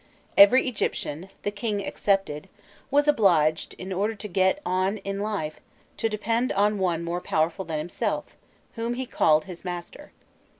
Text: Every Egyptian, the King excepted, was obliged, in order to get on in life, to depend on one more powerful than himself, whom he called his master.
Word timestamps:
Every 0.35 0.67
Egyptian, 0.67 1.29
the 1.43 1.51
King 1.51 1.79
excepted, 1.81 2.49
was 2.89 3.07
obliged, 3.07 3.75
in 3.75 3.93
order 3.93 4.15
to 4.15 4.27
get 4.27 4.59
on 4.65 4.97
in 4.97 5.19
life, 5.19 5.61
to 5.97 6.09
depend 6.09 6.51
on 6.53 6.79
one 6.79 7.03
more 7.03 7.21
powerful 7.21 7.65
than 7.65 7.77
himself, 7.77 8.25
whom 8.73 8.95
he 8.95 9.05
called 9.05 9.45
his 9.45 9.63
master. 9.63 10.11